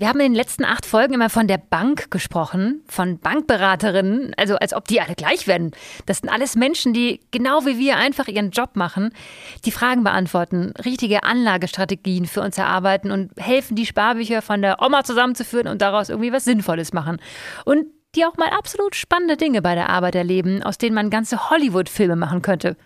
[0.00, 4.54] Wir haben in den letzten acht Folgen immer von der Bank gesprochen, von Bankberaterinnen, also
[4.54, 5.72] als ob die alle gleich werden.
[6.06, 9.10] Das sind alles Menschen, die genau wie wir einfach ihren Job machen,
[9.64, 15.02] die Fragen beantworten, richtige Anlagestrategien für uns erarbeiten und helfen, die Sparbücher von der Oma
[15.02, 17.18] zusammenzuführen und daraus irgendwie was Sinnvolles machen.
[17.64, 21.50] Und die auch mal absolut spannende Dinge bei der Arbeit erleben, aus denen man ganze
[21.50, 22.76] Hollywood-Filme machen könnte.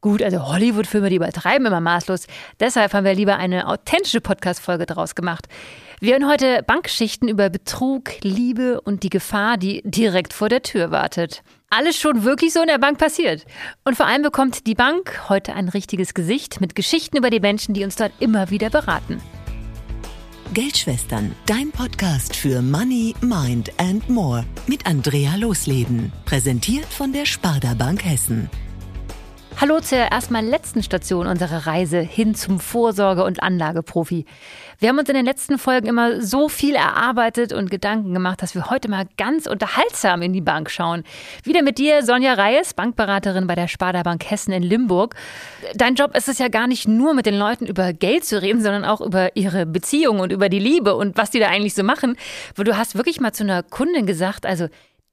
[0.00, 2.26] Gut, also Hollywood-Filme, die übertreiben immer maßlos.
[2.58, 5.46] Deshalb haben wir lieber eine authentische Podcast-Folge draus gemacht.
[6.00, 10.90] Wir hören heute Bankgeschichten über Betrug, Liebe und die Gefahr, die direkt vor der Tür
[10.90, 11.42] wartet.
[11.70, 13.44] Alles schon wirklich so in der Bank passiert.
[13.84, 17.74] Und vor allem bekommt die Bank heute ein richtiges Gesicht mit Geschichten über die Menschen,
[17.74, 19.20] die uns dort immer wieder beraten.
[20.52, 26.12] Geldschwestern, dein Podcast für Money, Mind and More mit Andrea Losleben.
[26.24, 28.50] Präsentiert von der Sparda Bank Hessen.
[29.60, 34.26] Hallo zur erstmal letzten Station unserer Reise hin zum Vorsorge- und Anlageprofi.
[34.80, 38.56] Wir haben uns in den letzten Folgen immer so viel erarbeitet und Gedanken gemacht, dass
[38.56, 41.04] wir heute mal ganz unterhaltsam in die Bank schauen.
[41.44, 45.14] Wieder mit dir, Sonja Reyes, Bankberaterin bei der Sparda Bank Hessen in Limburg.
[45.76, 48.60] Dein Job ist es ja gar nicht nur mit den Leuten über Geld zu reden,
[48.60, 51.84] sondern auch über ihre Beziehung und über die Liebe und was die da eigentlich so
[51.84, 52.16] machen.
[52.56, 54.66] Weil du hast wirklich mal zu einer Kundin gesagt, also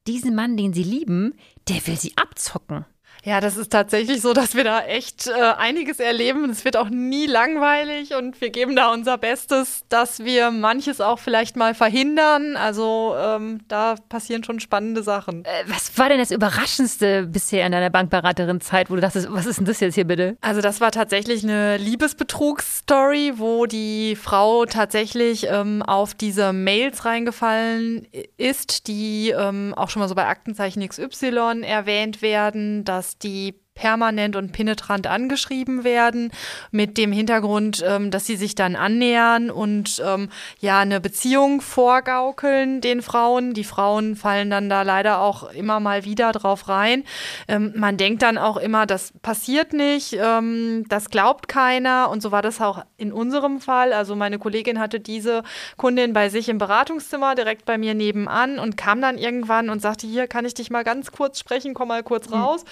[0.07, 1.35] diesen Mann, den sie lieben,
[1.69, 2.85] der will sie abzocken.
[3.23, 6.49] Ja, das ist tatsächlich so, dass wir da echt äh, einiges erleben.
[6.49, 11.19] Es wird auch nie langweilig und wir geben da unser Bestes, dass wir manches auch
[11.19, 12.57] vielleicht mal verhindern.
[12.57, 15.45] Also ähm, da passieren schon spannende Sachen.
[15.45, 19.59] Äh, was war denn das Überraschendste bisher in deiner Bankberaterin-Zeit, wo du dachtest, was ist
[19.59, 20.37] denn das jetzt hier bitte?
[20.41, 28.07] Also das war tatsächlich eine Liebesbetrugsstory, wo die Frau tatsächlich ähm, auf diese Mails reingefallen
[28.37, 34.35] ist, die ähm, auch schon mal so bei Aktenzeichen XY erwähnt werden, dass die permanent
[34.35, 36.31] und penetrant angeschrieben werden,
[36.69, 40.29] mit dem Hintergrund, ähm, dass sie sich dann annähern und ähm,
[40.59, 43.55] ja eine Beziehung vorgaukeln den Frauen.
[43.55, 47.05] Die Frauen fallen dann da leider auch immer mal wieder drauf rein.
[47.47, 52.31] Ähm, man denkt dann auch immer, das passiert nicht, ähm, das glaubt keiner und so
[52.31, 53.93] war das auch in unserem Fall.
[53.93, 55.41] Also meine Kollegin hatte diese
[55.77, 60.05] Kundin bei sich im Beratungszimmer direkt bei mir nebenan und kam dann irgendwann und sagte,
[60.05, 62.35] hier kann ich dich mal ganz kurz sprechen, komm mal kurz hm.
[62.35, 62.63] raus.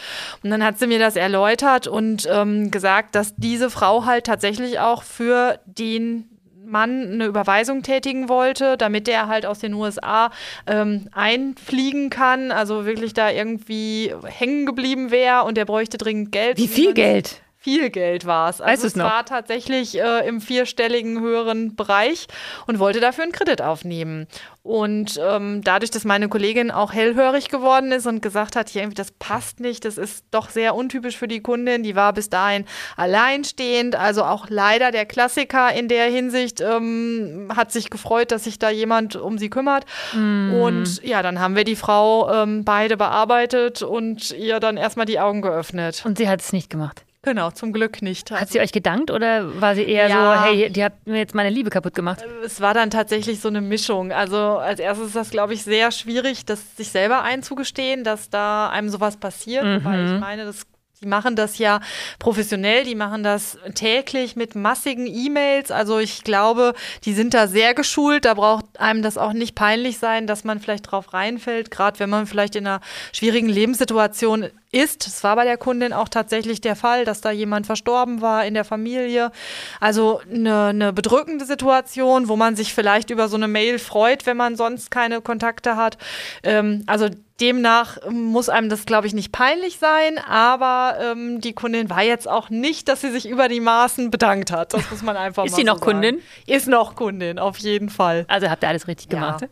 [0.44, 4.80] Und dann hat sie mir das erläutert und ähm, gesagt, dass diese Frau halt tatsächlich
[4.80, 6.30] auch für den
[6.70, 10.32] Mann eine Überweisung tätigen wollte, damit der halt aus den USA
[10.68, 16.58] ähm, einfliegen kann, also wirklich da irgendwie hängen geblieben wäre und der bräuchte dringend Geld.
[16.58, 17.42] Wie viel Geld?
[17.62, 18.62] Viel Geld war es.
[18.62, 22.28] Also es, es war tatsächlich äh, im vierstelligen höheren Bereich
[22.68, 24.28] und wollte dafür einen Kredit aufnehmen.
[24.64, 28.96] Und ähm, dadurch, dass meine Kollegin auch hellhörig geworden ist und gesagt hat, hier irgendwie,
[28.96, 32.64] das passt nicht, das ist doch sehr untypisch für die Kundin, die war bis dahin
[32.96, 38.58] alleinstehend, also auch leider der Klassiker in der Hinsicht, ähm, hat sich gefreut, dass sich
[38.58, 39.86] da jemand um sie kümmert.
[40.14, 40.54] Mm.
[40.54, 45.20] Und ja, dann haben wir die Frau ähm, beide bearbeitet und ihr dann erstmal die
[45.20, 46.04] Augen geöffnet.
[46.06, 47.04] Und sie hat es nicht gemacht.
[47.22, 48.32] Genau, zum Glück nicht.
[48.32, 51.36] Hat sie euch gedankt oder war sie eher ja, so, hey, die habt mir jetzt
[51.36, 52.24] meine Liebe kaputt gemacht?
[52.46, 54.14] Es war dann tatsächlich so eine Mischung.
[54.14, 58.70] Also als erstes ist das, glaube ich, sehr schwierig, das sich selber einzugestehen, dass da
[58.70, 59.66] einem sowas passiert.
[59.66, 59.84] Mhm.
[59.84, 60.66] Weil ich meine, das
[61.02, 61.80] die machen das ja
[62.20, 65.72] professionell, die machen das täglich mit massigen E-Mails.
[65.72, 66.74] Also ich glaube,
[67.06, 68.26] die sind da sehr geschult.
[68.26, 72.10] Da braucht einem das auch nicht peinlich sein, dass man vielleicht drauf reinfällt, gerade wenn
[72.10, 72.82] man vielleicht in einer
[73.14, 75.08] schwierigen Lebenssituation ist.
[75.08, 78.54] Es war bei der Kundin auch tatsächlich der Fall, dass da jemand verstorben war in
[78.54, 79.32] der Familie.
[79.80, 84.38] Also eine, eine bedrückende Situation, wo man sich vielleicht über so eine Mail freut, wenn
[84.38, 85.98] man sonst keine Kontakte hat.
[86.44, 87.10] Ähm, also
[87.40, 92.28] demnach muss einem das, glaube ich, nicht peinlich sein, aber ähm, die Kundin war jetzt
[92.28, 94.74] auch nicht, dass sie sich über die Maßen bedankt hat.
[94.74, 96.22] Das muss man einfach Ist mal sie noch so Kundin?
[96.46, 98.26] Ist noch Kundin, auf jeden Fall.
[98.28, 99.20] Also habt ihr alles richtig ja.
[99.20, 99.50] gemacht?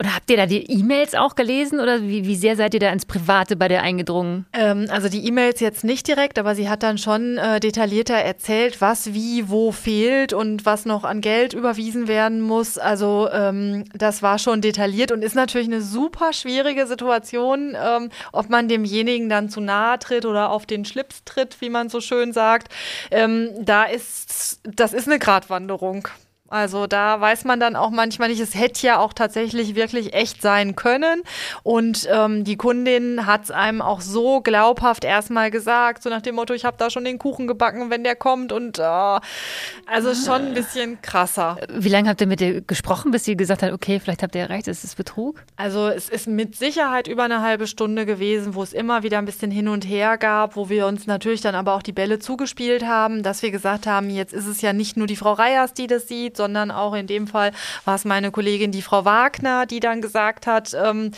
[0.00, 2.90] Oder habt ihr da die E-Mails auch gelesen oder wie, wie, sehr seid ihr da
[2.90, 4.46] ins Private bei der eingedrungen?
[4.52, 8.80] Ähm, also die E-Mails jetzt nicht direkt, aber sie hat dann schon äh, detaillierter erzählt,
[8.80, 12.78] was wie wo fehlt und was noch an Geld überwiesen werden muss.
[12.78, 18.48] Also ähm, das war schon detailliert und ist natürlich eine super schwierige Situation, ähm, ob
[18.48, 22.32] man demjenigen dann zu nahe tritt oder auf den Schlips tritt, wie man so schön
[22.32, 22.72] sagt.
[23.10, 26.08] Ähm, da ist das ist eine Gratwanderung.
[26.52, 30.42] Also da weiß man dann auch manchmal nicht, es hätte ja auch tatsächlich wirklich echt
[30.42, 31.22] sein können.
[31.62, 36.34] Und ähm, die Kundin hat es einem auch so glaubhaft erstmal gesagt, so nach dem
[36.34, 38.52] Motto, ich habe da schon den Kuchen gebacken, wenn der kommt.
[38.52, 41.56] Und äh, also schon ein bisschen krasser.
[41.72, 44.50] Wie lange habt ihr mit ihr gesprochen, bis sie gesagt hat, okay, vielleicht habt ihr
[44.50, 45.42] recht, es ist Betrug?
[45.56, 49.24] Also es ist mit Sicherheit über eine halbe Stunde gewesen, wo es immer wieder ein
[49.24, 52.84] bisschen hin und her gab, wo wir uns natürlich dann aber auch die Bälle zugespielt
[52.84, 55.86] haben, dass wir gesagt haben, jetzt ist es ja nicht nur die Frau Reyers, die
[55.86, 57.52] das sieht, sondern auch in dem Fall
[57.84, 61.12] war es meine Kollegin, die Frau Wagner, die dann gesagt hat, ähm,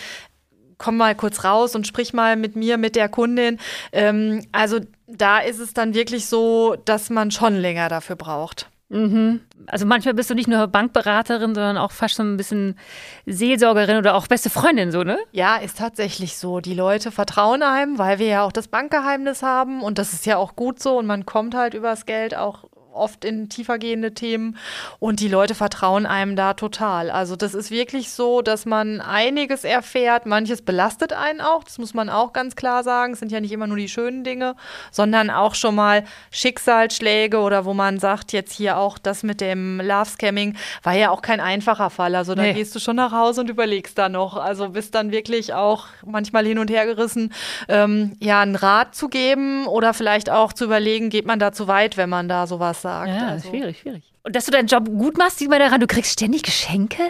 [0.76, 3.58] komm mal kurz raus und sprich mal mit mir, mit der Kundin.
[3.92, 8.68] Ähm, also da ist es dann wirklich so, dass man schon länger dafür braucht.
[8.90, 9.40] Mhm.
[9.66, 12.78] Also manchmal bist du nicht nur Bankberaterin, sondern auch fast so ein bisschen
[13.24, 15.18] Seelsorgerin oder auch beste Freundin, so, ne?
[15.32, 16.60] Ja, ist tatsächlich so.
[16.60, 20.36] Die Leute vertrauen einem, weil wir ja auch das Bankgeheimnis haben und das ist ja
[20.36, 24.56] auch gut so und man kommt halt übers Geld auch oft in tiefergehende Themen
[24.98, 27.10] und die Leute vertrauen einem da total.
[27.10, 31.94] Also das ist wirklich so, dass man einiges erfährt, manches belastet einen auch, das muss
[31.94, 33.12] man auch ganz klar sagen.
[33.12, 34.56] Es sind ja nicht immer nur die schönen Dinge,
[34.90, 39.80] sondern auch schon mal Schicksalsschläge oder wo man sagt, jetzt hier auch das mit dem
[39.80, 42.14] Love Scamming war ja auch kein einfacher Fall.
[42.14, 42.54] Also da nee.
[42.54, 44.36] gehst du schon nach Hause und überlegst da noch.
[44.36, 47.32] Also bist dann wirklich auch manchmal hin und her gerissen,
[47.68, 51.66] ähm, ja, einen Rat zu geben oder vielleicht auch zu überlegen, geht man da zu
[51.66, 53.08] weit, wenn man da sowas sagt.
[53.08, 53.48] Ja, also.
[53.48, 54.04] schwierig, schwierig.
[54.22, 57.02] Und dass du deinen Job gut machst, sieht man daran, du kriegst ständig Geschenke?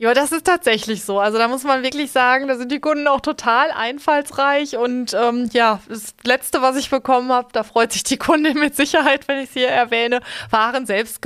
[0.00, 1.18] Ja, das ist tatsächlich so.
[1.18, 4.76] Also da muss man wirklich sagen, da sind die Kunden auch total einfallsreich.
[4.76, 8.76] Und ähm, ja, das Letzte, was ich bekommen habe, da freut sich die Kundin mit
[8.76, 11.18] Sicherheit, wenn ich sie hier erwähne, waren selbst,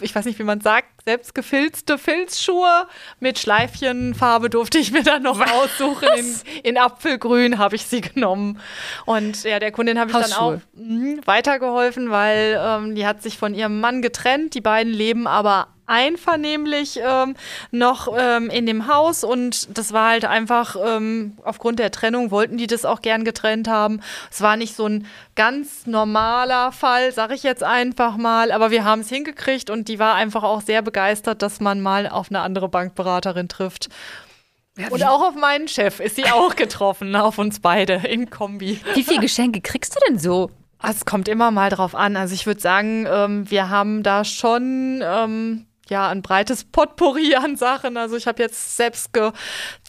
[0.00, 2.86] ich weiß nicht, wie man sagt, selbst gefilzte Filzschuhe
[3.18, 5.50] mit Schleifchenfarbe durfte ich mir dann noch Was?
[5.50, 6.08] aussuchen.
[6.16, 8.60] In, in, Apfelgrün habe ich sie genommen.
[9.06, 13.38] Und ja, der Kundin habe ich dann auch mh, weitergeholfen, weil ähm, die hat sich
[13.38, 14.54] von ihrem Mann getrennt.
[14.54, 17.34] Die beiden leben aber einvernehmlich ähm,
[17.70, 22.56] noch ähm, in dem Haus und das war halt einfach ähm, aufgrund der Trennung wollten
[22.56, 24.00] die das auch gern getrennt haben.
[24.30, 28.84] Es war nicht so ein ganz normaler Fall, sag ich jetzt einfach mal, aber wir
[28.84, 32.40] haben es hingekriegt und die war einfach auch sehr begeistert, dass man mal auf eine
[32.40, 33.88] andere Bankberaterin trifft.
[34.78, 38.80] Ja, und auch auf meinen Chef ist sie auch getroffen, auf uns beide in Kombi.
[38.94, 40.50] Wie viele Geschenke kriegst du denn so?
[40.82, 42.16] Es kommt immer mal drauf an.
[42.16, 47.56] Also ich würde sagen, ähm, wir haben da schon ähm, ja, ein breites Potpourri an
[47.56, 47.96] Sachen.
[47.96, 49.12] Also ich habe jetzt selbst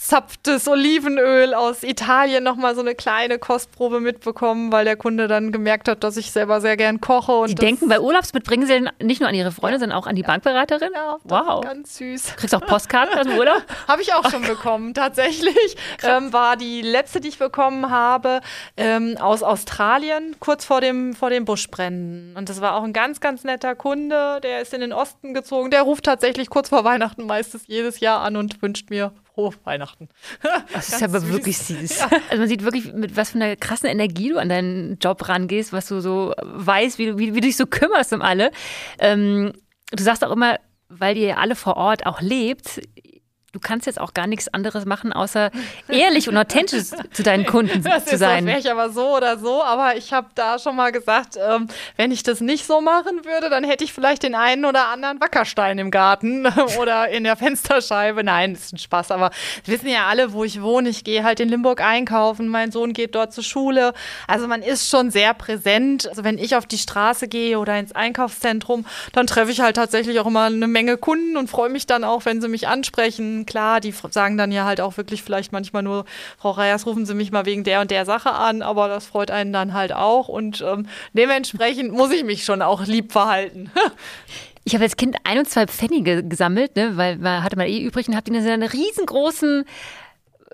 [0.02, 5.88] gezapftes Olivenöl aus Italien nochmal so eine kleine Kostprobe mitbekommen, weil der Kunde dann gemerkt
[5.88, 7.34] hat, dass ich selber sehr gern koche.
[7.34, 9.80] Und die denken bei Urlaubsmitbringen sie nicht nur an ihre Freunde, ja.
[9.80, 10.90] sondern auch an die Bankberaterin?
[10.94, 11.64] Ja, wow.
[11.64, 12.36] ganz süß.
[12.36, 13.64] Kriegst du auch Postkarten aus dem Urlaub?
[13.88, 15.78] habe ich auch schon bekommen, tatsächlich.
[16.04, 18.42] Ähm, war die letzte, die ich bekommen habe,
[18.78, 22.36] ähm, aus Australien, kurz vor dem, vor dem Buschbrennen.
[22.36, 25.70] Und das war auch ein ganz, ganz netter Kunde, der ist in den Osten gezogen,
[25.70, 30.10] der ruft tatsächlich kurz vor Weihnachten meistens jedes Jahr an und wünscht mir frohe Weihnachten.
[30.74, 31.32] Das ist aber süß.
[31.32, 32.00] wirklich süß.
[32.00, 32.10] Ja.
[32.30, 35.74] Also man sieht wirklich, mit was für einer krassen Energie du an deinen Job rangehst,
[35.74, 38.52] was du so weißt, wie du, wie, wie du dich so kümmerst um alle.
[39.00, 39.54] Ähm,
[39.92, 42.82] du sagst auch immer, weil ihr alle vor Ort auch lebt,
[43.52, 45.52] du kannst jetzt auch gar nichts anderes machen, außer
[45.90, 48.46] ehrlich und authentisch zu deinen Kunden das zu sein.
[48.46, 51.68] Das wäre ich aber so oder so, aber ich habe da schon mal gesagt, ähm,
[51.98, 55.20] wenn ich das nicht so machen würde, dann hätte ich vielleicht den einen oder anderen
[55.20, 56.48] Wackerstein im Garten
[56.80, 58.24] oder in der Fensterscheibe.
[58.24, 59.32] Nein, das ist ein Spaß, aber
[59.66, 60.90] wissen ja alle, wo ich wohne.
[60.90, 63.94] Ich gehe halt in Limburg einkaufen, mein Sohn geht dort zur Schule.
[64.28, 66.08] Also man ist schon sehr präsent.
[66.08, 70.20] Also wenn ich auf die Straße gehe oder ins Einkaufszentrum, dann treffe ich halt tatsächlich
[70.20, 73.80] auch immer eine Menge Kunden und freue mich dann auch, wenn sie mich ansprechen klar,
[73.80, 76.06] die sagen dann ja halt auch wirklich vielleicht manchmal nur,
[76.38, 79.32] Frau Reyers, rufen Sie mich mal wegen der und der Sache an, aber das freut
[79.32, 83.72] einen dann halt auch und ähm, dementsprechend muss ich mich schon auch lieb verhalten.
[84.64, 87.82] Ich habe als Kind ein und zwei Pfennige gesammelt, ne, weil man hatte mal eh
[87.82, 89.66] übrig und habe die in einer riesengroßen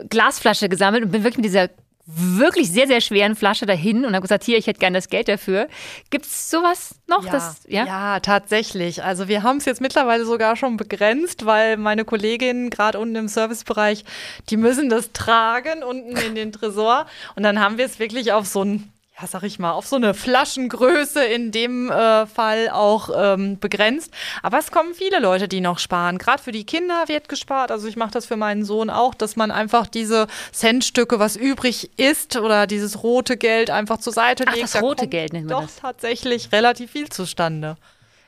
[0.09, 1.69] Glasflasche gesammelt und bin wirklich mit dieser
[2.09, 5.27] wirklich sehr, sehr schweren Flasche dahin und habe gesagt, hier, ich hätte gerne das Geld
[5.27, 5.67] dafür.
[6.09, 7.25] Gibt es sowas noch?
[7.25, 7.85] Ja, das, ja?
[7.85, 9.03] ja, tatsächlich.
[9.03, 13.27] Also wir haben es jetzt mittlerweile sogar schon begrenzt, weil meine Kolleginnen gerade unten im
[13.27, 14.05] Servicebereich,
[14.49, 17.07] die müssen das tragen unten in den Tresor.
[17.35, 19.95] Und dann haben wir es wirklich auf so ein ja, sag ich mal, auf so
[19.95, 24.13] eine Flaschengröße in dem äh, Fall auch ähm, begrenzt.
[24.43, 26.19] Aber es kommen viele Leute, die noch sparen.
[26.19, 27.71] Gerade für die Kinder wird gespart.
[27.71, 31.89] Also ich mache das für meinen Sohn auch, dass man einfach diese Centstücke, was übrig
[31.97, 34.65] ist, oder dieses rote Geld einfach zur Seite Ach, legt.
[34.65, 35.77] Das da rote Geld nennt man doch das.
[35.77, 37.75] tatsächlich relativ viel zustande.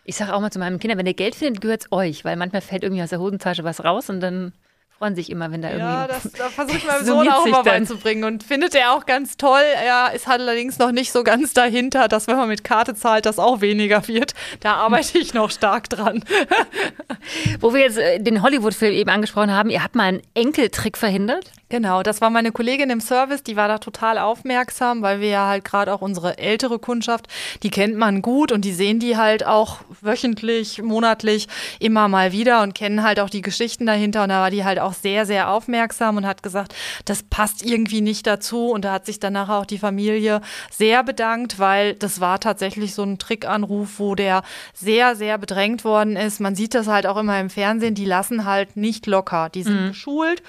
[0.06, 2.36] Ich sage auch mal zu meinen Kindern, wenn ihr Geld findet, gehört es euch, weil
[2.36, 4.54] manchmal fällt irgendwie aus der Hosentasche was raus und dann
[5.00, 5.86] freuen sich immer, wenn da irgendwie.
[5.86, 9.38] Ja, das, da versuche ich meinem Sohn auch immer beizubringen und findet er auch ganz
[9.38, 9.64] toll.
[9.82, 13.40] Er ist allerdings noch nicht so ganz dahinter, dass wenn man mit Karte zahlt, das
[13.40, 14.34] auch weniger wird.
[14.60, 16.24] Da arbeite ich noch stark dran.
[17.62, 21.50] Wo wir jetzt äh, den Hollywood-Film eben angesprochen haben, ihr habt mal einen Enkeltrick verhindert?
[21.72, 25.48] Genau, das war meine Kollegin im Service, die war da total aufmerksam, weil wir ja
[25.48, 27.28] halt gerade auch unsere ältere Kundschaft,
[27.62, 31.48] die kennt man gut und die sehen die halt auch wöchentlich, monatlich
[31.80, 34.80] immer mal wieder und kennen halt auch die Geschichten dahinter und da war die halt
[34.80, 36.74] auch sehr, sehr aufmerksam und hat gesagt,
[37.06, 41.60] das passt irgendwie nicht dazu und da hat sich danach auch die Familie sehr bedankt,
[41.60, 44.42] weil das war tatsächlich so ein Trickanruf, wo der
[44.74, 46.40] sehr, sehr bedrängt worden ist.
[46.40, 49.84] Man sieht das halt auch immer im Fernsehen, die lassen halt nicht locker, die sind
[49.84, 49.88] mhm.
[49.90, 50.42] geschult,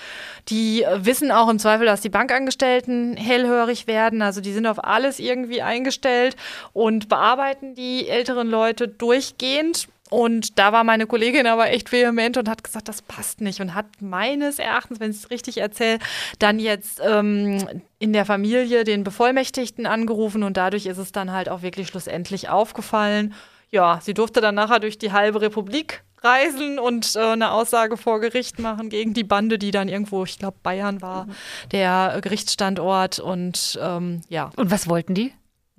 [0.49, 4.23] die wissen auch im Zweifel, dass die Bankangestellten hellhörig werden.
[4.23, 6.37] Also die sind auf alles irgendwie eingestellt
[6.73, 9.89] und bearbeiten die älteren Leute durchgehend.
[10.09, 13.75] Und da war meine Kollegin aber echt vehement und hat gesagt, das passt nicht und
[13.75, 15.99] hat meines Erachtens, wenn ich es richtig erzähle,
[16.39, 21.49] dann jetzt ähm, in der Familie den Bevollmächtigten angerufen und dadurch ist es dann halt
[21.49, 23.35] auch wirklich schlussendlich aufgefallen.
[23.73, 28.21] Ja, sie durfte dann nachher durch die halbe Republik reisen und äh, eine Aussage vor
[28.21, 31.33] Gericht machen gegen die Bande, die dann irgendwo, ich glaube, Bayern war, mhm.
[31.73, 34.51] der Gerichtsstandort und ähm, ja.
[34.57, 35.33] Und was wollten die?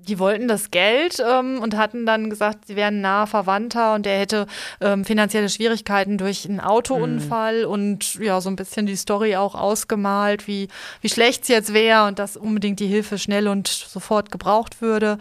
[0.08, 4.20] Die wollten das Geld ähm, und hatten dann gesagt, sie wären nahe Verwandter und der
[4.20, 4.48] hätte
[4.80, 7.72] ähm, finanzielle Schwierigkeiten durch einen Autounfall mhm.
[7.72, 10.68] und ja, so ein bisschen die Story auch ausgemalt, wie,
[11.02, 15.18] wie schlecht es jetzt wäre und dass unbedingt die Hilfe schnell und sofort gebraucht würde.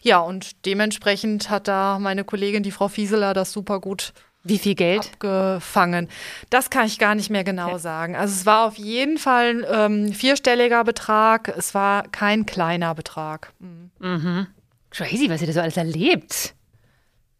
[0.00, 4.12] Ja, und dementsprechend hat da meine Kollegin, die Frau Fieseler, das super gut
[4.44, 5.10] wie viel Geld?
[5.12, 6.08] Abgefangen.
[6.50, 7.78] Das kann ich gar nicht mehr genau okay.
[7.78, 8.16] sagen.
[8.16, 11.48] Also es war auf jeden Fall ein ähm, vierstelliger Betrag.
[11.56, 13.52] Es war kein kleiner Betrag.
[13.60, 13.90] Mhm.
[14.00, 14.46] Mhm.
[14.90, 16.54] Crazy, was ihr da so alles erlebt.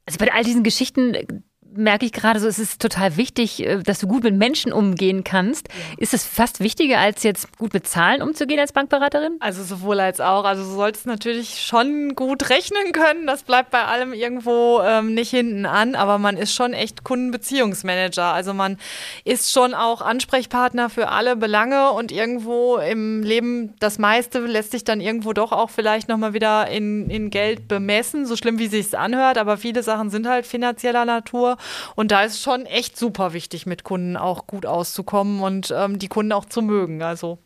[0.06, 1.44] Also bei all diesen Geschichten
[1.74, 5.24] merke ich gerade so, es ist total wichtig, äh, dass du gut mit Menschen umgehen
[5.24, 5.68] kannst.
[5.96, 9.36] Ist es fast wichtiger, als jetzt gut mit Zahlen umzugehen als Bankberaterin?
[9.40, 10.44] Also sowohl als auch.
[10.44, 13.26] Also du solltest natürlich schon gut rechnen können.
[13.26, 18.32] Das bleibt bei allem irgendwo ähm, nicht hinten an, aber man ist schon echt Kundenbeziehungsmanager.
[18.32, 18.78] Also man
[19.24, 24.84] ist schon auch Ansprechpartner für alle Belange und irgendwo im Leben das meiste lässt sich
[24.84, 28.96] dann irgendwo doch auch vielleicht nochmal wieder in, in Geld bemessen, so schlimm wie sich
[28.96, 29.38] anhört.
[29.38, 31.56] Aber viele Sachen sind halt finanzieller Natur.
[31.94, 36.08] Und da ist schon echt super wichtig, mit Kunden auch gut auszukommen und ähm, die
[36.08, 37.02] Kunden auch zu mögen.
[37.02, 37.38] Also.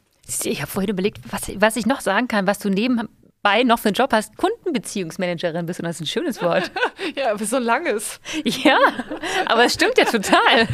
[0.42, 3.08] Ich habe vorhin überlegt, was, was ich noch sagen kann, was du neben
[3.46, 5.80] nebenbei noch für einen Job hast, Kundenbeziehungsmanagerin bist.
[5.80, 6.70] Und das ist ein schönes Wort.
[7.16, 8.20] ja, aber so langes.
[8.44, 8.78] Ja,
[9.46, 10.66] aber es stimmt ja total.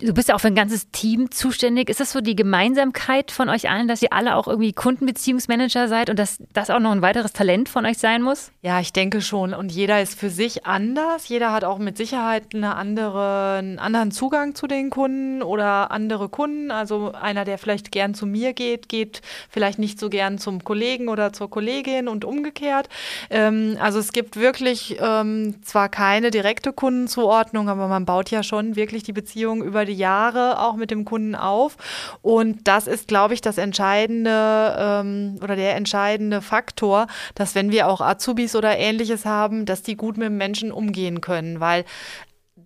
[0.00, 1.88] Du bist ja auch für ein ganzes Team zuständig.
[1.88, 6.10] Ist das so die Gemeinsamkeit von euch allen, dass ihr alle auch irgendwie Kundenbeziehungsmanager seid
[6.10, 8.52] und dass das auch noch ein weiteres Talent von euch sein muss?
[8.62, 9.54] Ja, ich denke schon.
[9.54, 11.28] Und jeder ist für sich anders.
[11.28, 16.28] Jeder hat auch mit Sicherheit eine andere, einen anderen Zugang zu den Kunden oder andere
[16.28, 16.70] Kunden.
[16.70, 21.08] Also einer, der vielleicht gern zu mir geht, geht vielleicht nicht so gern zum Kollegen
[21.08, 22.88] oder zur Kollegin Kollegin und umgekehrt.
[23.30, 28.76] Ähm, also es gibt wirklich ähm, zwar keine direkte Kundenzuordnung, aber man baut ja schon
[28.76, 31.76] wirklich die Beziehung über die Jahre auch mit dem Kunden auf.
[32.22, 37.88] Und das ist, glaube ich, das entscheidende ähm, oder der entscheidende Faktor, dass wenn wir
[37.88, 41.84] auch Azubis oder ähnliches haben, dass die gut mit Menschen umgehen können, weil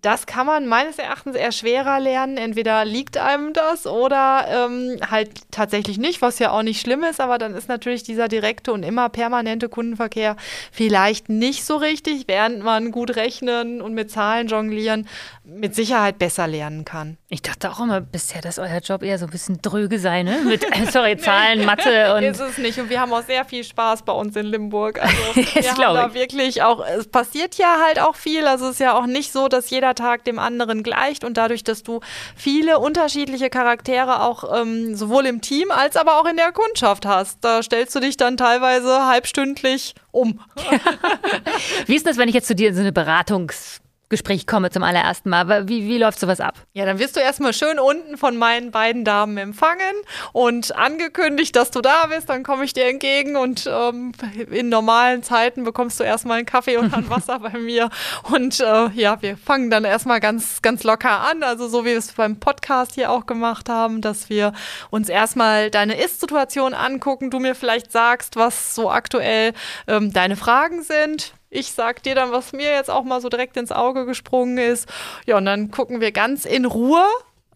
[0.03, 2.35] das kann man meines Erachtens eher schwerer lernen.
[2.35, 7.21] Entweder liegt einem das oder ähm, halt tatsächlich nicht, was ja auch nicht schlimm ist,
[7.21, 10.35] aber dann ist natürlich dieser direkte und immer permanente Kundenverkehr
[10.73, 15.07] vielleicht nicht so richtig, während man gut rechnen und mit Zahlen jonglieren
[15.45, 17.17] mit Sicherheit besser lernen kann.
[17.27, 20.41] Ich dachte auch immer bisher, dass euer Job eher so ein bisschen dröge sei, ne?
[20.45, 22.23] Mit, äh, sorry, Zahlen, Mathe und.
[22.23, 22.79] Ist es nicht.
[22.79, 25.01] Und wir haben auch sehr viel Spaß bei uns in Limburg.
[25.01, 28.47] Also wir haben da wirklich auch, es passiert ja halt auch viel.
[28.47, 31.23] Also es ist ja auch nicht so, dass jeder Tag dem anderen gleicht.
[31.23, 31.99] Und dadurch, dass du
[32.35, 37.39] viele unterschiedliche Charaktere auch ähm, sowohl im Team als aber auch in der Kundschaft hast,
[37.41, 40.39] da stellst du dich dann teilweise halbstündlich um.
[41.85, 43.82] Wie ist das, wenn ich jetzt zu dir in so eine Beratungs
[44.13, 45.67] Gespräch komme zum allerersten Mal.
[45.67, 46.53] Wie, wie läuft sowas ab?
[46.73, 49.95] Ja, dann wirst du erstmal schön unten von meinen beiden Damen empfangen
[50.33, 52.29] und angekündigt, dass du da bist.
[52.29, 54.11] Dann komme ich dir entgegen und ähm,
[54.51, 57.89] in normalen Zeiten bekommst du erstmal einen Kaffee und ein Wasser bei mir.
[58.29, 61.41] Und äh, ja, wir fangen dann erstmal ganz, ganz locker an.
[61.41, 64.53] Also so wie wir es beim Podcast hier auch gemacht haben, dass wir
[64.91, 69.53] uns erstmal deine Ist-Situation angucken, du mir vielleicht sagst, was so aktuell
[69.87, 73.57] ähm, deine Fragen sind ich sag dir dann, was mir jetzt auch mal so direkt
[73.57, 74.89] ins Auge gesprungen ist.
[75.25, 77.05] Ja, und dann gucken wir ganz in Ruhe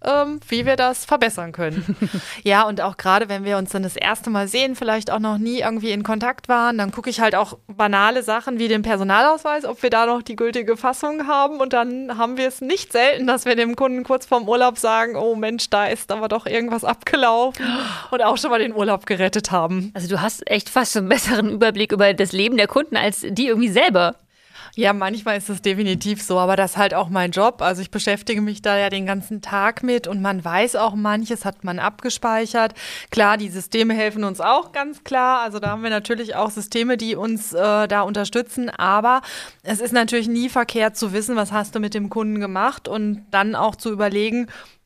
[0.03, 1.95] ähm, wie wir das verbessern können.
[2.43, 5.37] ja, und auch gerade, wenn wir uns dann das erste Mal sehen, vielleicht auch noch
[5.37, 9.65] nie irgendwie in Kontakt waren, dann gucke ich halt auch banale Sachen wie den Personalausweis,
[9.65, 11.59] ob wir da noch die gültige Fassung haben.
[11.59, 15.15] Und dann haben wir es nicht selten, dass wir dem Kunden kurz vorm Urlaub sagen,
[15.15, 17.65] oh Mensch, da ist aber doch irgendwas abgelaufen
[18.11, 19.91] und auch schon mal den Urlaub gerettet haben.
[19.93, 23.25] Also du hast echt fast so einen besseren Überblick über das Leben der Kunden als
[23.27, 24.15] die irgendwie selber.
[24.77, 27.63] Ja, manchmal ist es definitiv so, aber das ist halt auch mein Job.
[27.63, 31.45] Also ich beschäftige mich da ja den ganzen Tag mit und man weiß auch manches
[31.45, 32.75] hat man abgespeichert.
[33.09, 35.41] Klar, die Systeme helfen uns auch ganz klar.
[35.41, 38.69] Also da haben wir natürlich auch Systeme, die uns äh, da unterstützen.
[38.69, 39.23] Aber
[39.63, 43.25] es ist natürlich nie verkehrt zu wissen, was hast du mit dem Kunden gemacht und
[43.31, 44.45] dann auch zu überlegen,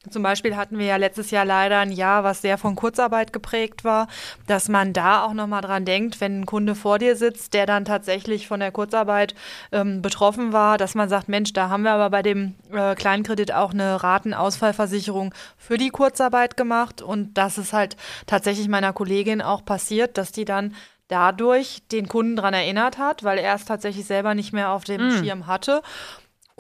[0.10, 3.84] zum Beispiel hatten wir ja letztes Jahr leider ein Jahr, was sehr von Kurzarbeit geprägt
[3.84, 4.08] war,
[4.48, 7.86] dass man da auch nochmal dran denkt, wenn ein Kunde vor dir sitzt, der dann
[7.86, 9.36] tatsächlich von der Kurzarbeit
[9.72, 13.54] ähm, betroffen war, dass man sagt, Mensch, da haben wir aber bei dem äh, Kleinkredit
[13.54, 19.64] auch eine Ratenausfallversicherung für die Kurzarbeit gemacht und das ist halt tatsächlich meiner Kollegin auch
[19.64, 20.74] passiert, dass die dann
[21.10, 25.10] dadurch den Kunden daran erinnert hat, weil er es tatsächlich selber nicht mehr auf dem
[25.10, 25.12] mm.
[25.12, 25.82] Schirm hatte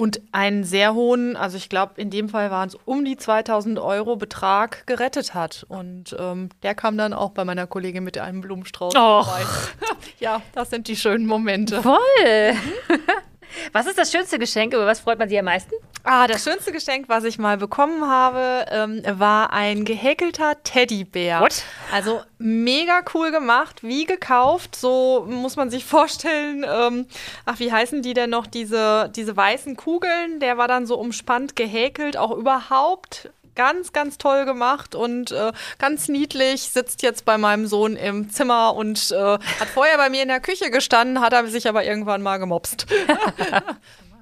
[0.01, 3.77] und einen sehr hohen, also ich glaube, in dem Fall waren es um die 2000
[3.77, 5.63] Euro Betrag gerettet hat.
[5.69, 9.25] Und ähm, der kam dann auch bei meiner Kollegin mit einem Blumenstrauß Och.
[9.27, 9.45] vorbei.
[10.19, 11.83] ja, das sind die schönen Momente.
[11.83, 11.99] Voll!
[13.71, 14.73] Was ist das schönste Geschenk?
[14.73, 15.73] Über was freut man sich am meisten?
[16.03, 21.41] Ah, das schönste Geschenk, was ich mal bekommen habe, ähm, war ein gehäkelter Teddybär.
[21.41, 21.63] What?
[21.91, 24.75] Also mega cool gemacht, wie gekauft.
[24.75, 26.65] So muss man sich vorstellen.
[26.67, 27.05] Ähm,
[27.45, 28.47] ach, wie heißen die denn noch?
[28.47, 30.39] Diese, diese weißen Kugeln.
[30.39, 36.07] Der war dann so umspannt gehäkelt, auch überhaupt ganz, ganz toll gemacht und äh, ganz
[36.07, 36.61] niedlich.
[36.61, 40.39] Sitzt jetzt bei meinem Sohn im Zimmer und äh, hat vorher bei mir in der
[40.39, 42.87] Küche gestanden, hat er sich aber irgendwann mal gemobst.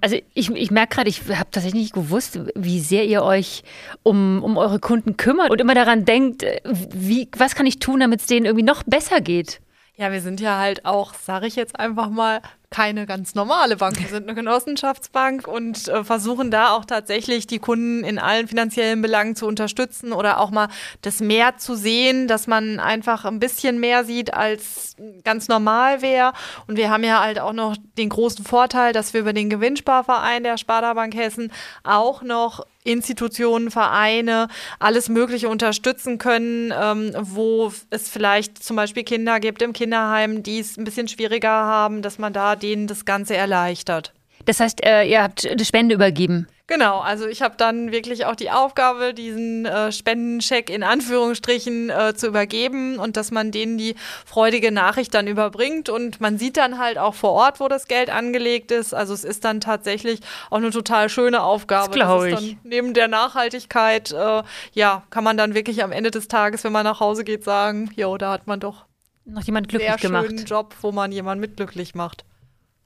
[0.01, 3.63] Also ich, ich merke gerade, ich habe tatsächlich nicht gewusst, wie sehr ihr euch
[4.03, 8.00] um, um eure Kunden kümmert und immer daran denkt, äh, wie, was kann ich tun,
[8.00, 9.59] damit es denen irgendwie noch besser geht.
[9.98, 13.99] Ja, wir sind ja halt auch, sage ich jetzt einfach mal, keine ganz normale Bank.
[13.99, 19.01] Wir sind eine Genossenschaftsbank und äh, versuchen da auch tatsächlich die Kunden in allen finanziellen
[19.01, 20.67] Belangen zu unterstützen oder auch mal
[21.01, 26.33] das mehr zu sehen, dass man einfach ein bisschen mehr sieht, als ganz normal wäre.
[26.67, 30.43] Und wir haben ja halt auch noch den großen Vorteil, dass wir über den Gewinnsparverein
[30.43, 31.51] der Sparda Bank Hessen
[31.83, 34.48] auch noch Institutionen, Vereine,
[34.79, 40.59] alles Mögliche unterstützen können, ähm, wo es vielleicht zum Beispiel Kinder gibt im Kinderheim, die
[40.59, 44.13] es ein bisschen schwieriger haben, dass man da denen das Ganze erleichtert.
[44.50, 46.48] Das heißt, äh, ihr habt eine Spende übergeben.
[46.65, 52.15] Genau, also ich habe dann wirklich auch die Aufgabe, diesen äh, Spendencheck in Anführungsstrichen äh,
[52.15, 53.94] zu übergeben und dass man denen die
[54.25, 55.89] freudige Nachricht dann überbringt.
[55.89, 58.91] Und man sieht dann halt auch vor Ort, wo das Geld angelegt ist.
[58.91, 61.91] Also es ist dann tatsächlich auch eine total schöne Aufgabe.
[61.91, 62.58] glaube ich.
[62.63, 64.41] neben der Nachhaltigkeit, äh,
[64.74, 67.91] ja, kann man dann wirklich am Ende des Tages, wenn man nach Hause geht, sagen,
[67.96, 68.85] jo, da hat man doch
[69.25, 70.25] noch jemand glücklich sehr gemacht.
[70.25, 72.25] schönen Job, wo man jemanden mit glücklich macht.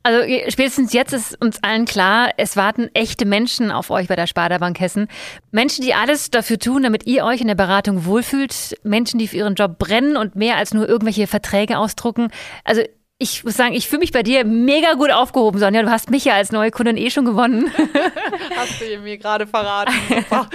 [0.05, 4.27] Also spätestens jetzt ist uns allen klar, es warten echte Menschen auf euch bei der
[4.27, 5.07] Sparda Bank Hessen.
[5.51, 8.77] Menschen, die alles dafür tun, damit ihr euch in der Beratung wohlfühlt.
[8.83, 12.27] Menschen, die für ihren Job brennen und mehr als nur irgendwelche Verträge ausdrucken.
[12.65, 12.81] Also
[13.23, 15.81] ich muss sagen, ich fühle mich bei dir mega gut aufgehoben, Sonja.
[15.81, 17.71] Du hast mich ja als neue Kundin eh schon gewonnen.
[18.57, 19.93] Hast du mir gerade verraten.
[20.09, 20.49] Super.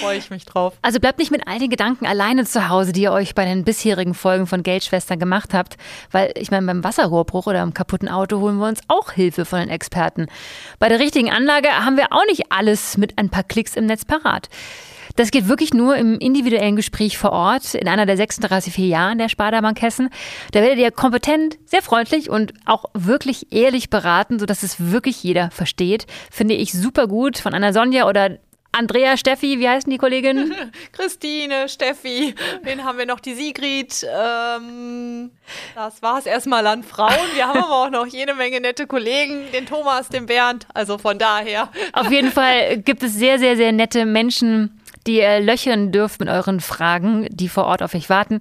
[0.00, 0.74] Freue ich mich drauf.
[0.82, 3.64] Also bleibt nicht mit all den Gedanken alleine zu Hause, die ihr euch bei den
[3.64, 5.76] bisherigen Folgen von Geldschwestern gemacht habt.
[6.12, 9.58] Weil ich meine, beim Wasserrohrbruch oder am kaputten Auto holen wir uns auch Hilfe von
[9.58, 10.26] den Experten.
[10.78, 14.04] Bei der richtigen Anlage haben wir auch nicht alles mit ein paar Klicks im Netz
[14.04, 14.48] parat.
[15.16, 19.28] Das geht wirklich nur im individuellen Gespräch vor Ort in einer der 36 Filialen der
[19.28, 20.10] Sparda Bank Hessen.
[20.52, 25.50] Da werdet ihr kompetent, sehr freundlich und auch wirklich ehrlich beraten, sodass es wirklich jeder
[25.50, 26.06] versteht.
[26.30, 28.38] Finde ich super gut von Anna Sonja oder
[28.74, 30.54] Andrea, Steffi, wie heißen die Kolleginnen?
[30.92, 33.20] Christine, Steffi, wen haben wir noch?
[33.20, 34.02] Die Sigrid.
[34.02, 35.30] Ähm,
[35.74, 37.12] das war es erstmal an Frauen.
[37.34, 40.66] Wir haben aber auch noch jede Menge nette Kollegen, den Thomas, den Bernd.
[40.72, 41.68] Also von daher.
[41.92, 46.28] Auf jeden Fall gibt es sehr, sehr, sehr nette Menschen, die ihr löchern dürft mit
[46.28, 48.38] euren Fragen, die vor Ort auf euch warten.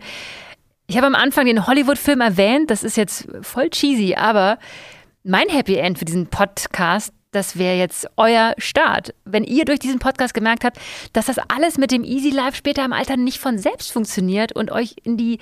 [0.87, 4.59] Ich habe am Anfang den Hollywood-Film erwähnt, das ist jetzt voll cheesy, aber
[5.23, 9.13] mein Happy End für diesen Podcast, das wäre jetzt euer Start.
[9.23, 10.79] Wenn ihr durch diesen Podcast gemerkt habt,
[11.13, 14.71] dass das alles mit dem Easy Life später im Alter nicht von selbst funktioniert und
[14.71, 15.39] euch in die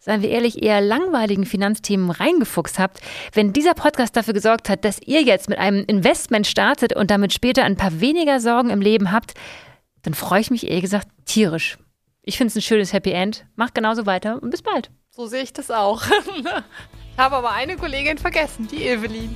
[0.00, 3.00] seien wir ehrlich, eher langweiligen Finanzthemen reingefuchst habt,
[3.34, 7.32] wenn dieser Podcast dafür gesorgt hat, dass ihr jetzt mit einem Investment startet und damit
[7.32, 9.34] später ein paar weniger Sorgen im Leben habt,
[10.02, 11.78] dann freue ich mich ehrlich gesagt tierisch.
[12.22, 13.46] Ich finde es ein schönes Happy End.
[13.56, 14.90] Macht genauso weiter und bis bald.
[15.10, 16.02] So sehe ich das auch.
[17.18, 19.34] Ich habe aber eine Kollegin vergessen, die Evelyn.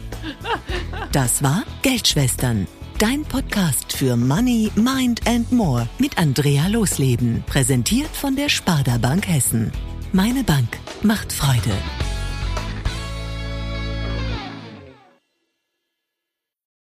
[1.11, 2.69] Das war Geldschwestern.
[3.01, 7.43] Dein Podcast für Money, Mind and More mit Andrea Losleben.
[7.49, 9.73] Präsentiert von der Sparda Bank Hessen.
[10.13, 11.77] Meine Bank macht Freude.